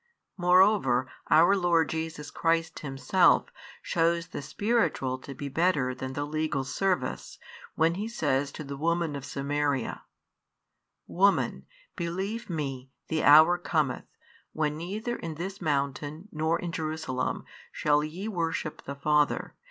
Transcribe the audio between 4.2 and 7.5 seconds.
the spiritual to be better than the legal service,